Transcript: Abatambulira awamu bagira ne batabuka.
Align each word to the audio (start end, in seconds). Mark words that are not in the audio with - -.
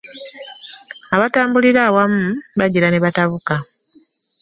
Abatambulira 1.15 1.81
awamu 1.89 2.27
bagira 2.59 2.87
ne 2.89 2.99
batabuka. 3.05 3.53